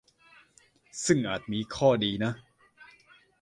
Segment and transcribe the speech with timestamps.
[1.05, 2.31] ซึ่งอาจมีข้อดีนะ